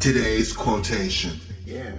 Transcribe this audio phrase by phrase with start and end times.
[0.00, 1.40] Today's quotation.
[1.66, 1.92] Yeah,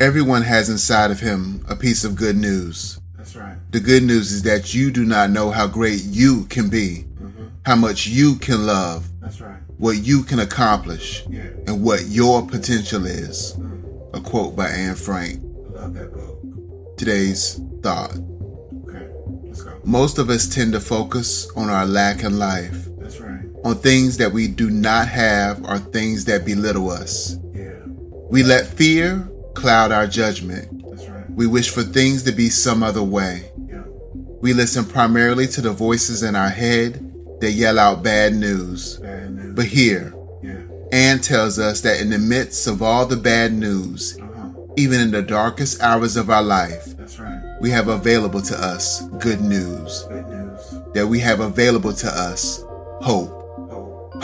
[0.00, 3.00] Everyone has inside of him a piece of good news.
[3.16, 3.56] that's right.
[3.70, 7.46] The good news is that you do not know how great you can be, mm-hmm.
[7.64, 9.60] how much you can love, That's right.
[9.78, 13.54] what you can accomplish, Yeah, and what your potential is.
[13.56, 14.16] Mm.
[14.16, 15.42] A quote by Anne Frank.
[15.76, 16.96] I love that book.
[16.98, 18.12] Today's thought.
[18.88, 19.06] Okay,
[19.44, 19.80] let's go.
[19.84, 22.88] Most of us tend to focus on our lack in life.
[23.64, 27.36] On things that we do not have or things that belittle us.
[27.52, 27.72] Yeah,
[28.30, 30.84] We let fear cloud our judgment.
[30.90, 31.28] that's right.
[31.30, 33.50] We wish for things to be some other way.
[33.66, 33.82] Yeah,
[34.40, 37.00] We listen primarily to the voices in our head
[37.40, 38.98] that yell out bad news.
[38.98, 39.54] bad news.
[39.54, 40.60] But here, yeah,
[40.92, 44.48] Anne tells us that in the midst of all the bad news, uh huh.
[44.76, 47.40] even in the darkest hours of our life, That's right.
[47.60, 50.02] we have available to us good news.
[50.08, 50.74] Good news.
[50.94, 52.62] That we have available to us
[53.00, 53.43] hope,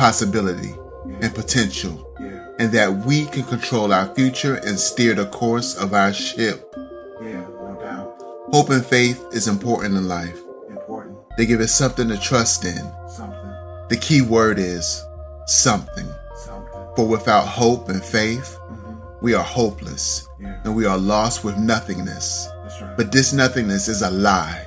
[0.00, 0.74] possibility,
[1.20, 1.94] and potential.
[2.18, 6.74] yeah, And that we can control our future and steer the course of our ship.
[7.22, 8.22] yeah, no doubt.
[8.54, 10.38] Hope and faith is important in life.
[10.70, 11.18] Important.
[11.36, 12.82] They give us something to trust in.
[13.08, 13.52] Something.
[13.90, 15.04] The key word is
[15.46, 16.08] something.
[16.34, 16.80] Something.
[16.96, 18.76] For without hope and faith, hmm
[19.22, 22.48] we are hopeless Yeah, and we are lost with nothingness.
[22.62, 22.96] that's right.
[22.96, 24.64] But this nothingness is a lie.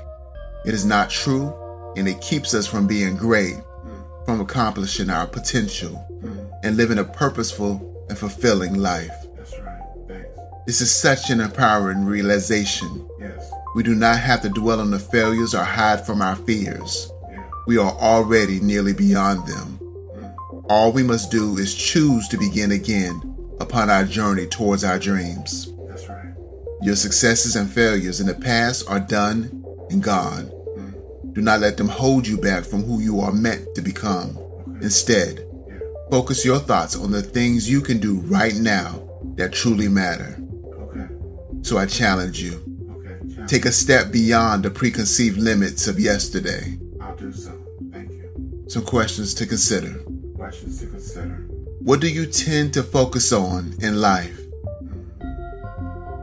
[0.63, 1.45] It is not true
[1.97, 3.55] and it keeps us from being great,
[4.25, 9.11] from accomplishing our potential, mm, and living a purposeful and fulfilling life.
[9.35, 9.81] that's right.
[10.07, 10.27] Thanks.
[10.65, 13.07] This is such an empowering realization.
[13.19, 13.49] Yes.
[13.75, 17.11] We do not have to dwell on the failures or hide from our fears.
[17.29, 17.43] Yeah.
[17.67, 19.79] We are already nearly beyond them.
[19.81, 23.21] Mm, All we must do is choose to begin again
[23.59, 25.71] upon our journey towards our dreams.
[25.87, 26.33] that's right.
[26.81, 30.51] Your successes and failures in the past are done and gone.
[31.33, 34.37] Mm, Do not let them hold you back from who you are meant to become.
[34.81, 35.47] Instead,
[36.09, 39.01] focus your thoughts on the things you can do right now
[39.35, 40.39] that truly matter.
[41.61, 42.61] So I challenge you
[43.47, 46.77] take a step beyond the preconceived limits of yesterday.
[47.01, 47.51] I'll do so.
[47.91, 48.65] Thank you.
[48.67, 49.93] Some questions to consider.
[50.35, 51.45] Questions to consider.
[51.79, 54.39] What do you tend to focus on in life?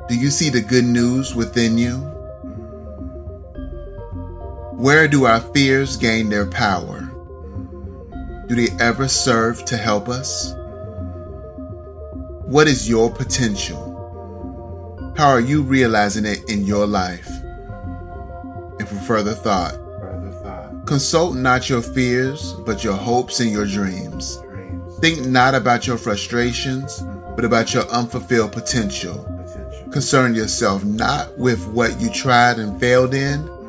[0.08, 2.19] Do you see the good news within you?
[4.80, 7.00] Where do our fears gain their power?
[8.48, 10.54] Do they ever serve to help us?
[12.46, 13.76] What is your potential?
[15.18, 17.28] How are you realizing it in your life?
[18.78, 19.76] And for further thought,
[20.86, 24.38] consult not your fears, but your hopes and your dreams.
[25.00, 27.04] Think not about your frustrations,
[27.36, 28.52] but about your unfulfilled.
[28.52, 29.26] Potential.
[29.92, 33.59] Concern yourself not with what you tried and failed in,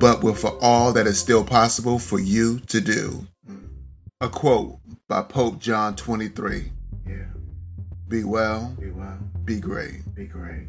[0.00, 3.26] but with for all that is still possible for you to do.
[4.22, 4.78] A quote
[5.08, 6.72] by Pope John 23
[7.06, 7.14] Yeah.
[8.08, 9.18] Be well, Be well.
[9.44, 10.14] be great.
[10.14, 10.66] Be great.